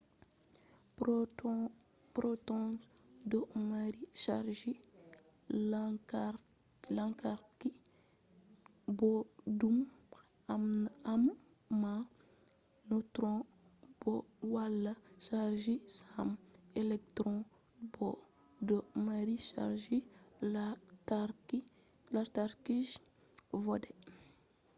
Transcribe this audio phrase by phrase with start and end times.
[2.13, 2.77] protons
[3.31, 4.71] do mari chargi
[6.97, 7.69] lantarki
[8.97, 9.77] boddum
[11.13, 11.95] amma
[12.87, 13.47] neutrons
[14.01, 14.13] bo
[14.53, 14.93] wala
[15.25, 16.29] chargi sam.
[16.81, 17.45] electrons
[17.93, 18.07] bo
[18.67, 19.97] do mari chargi
[22.13, 22.97] lantarki je
[23.63, 23.95] vodai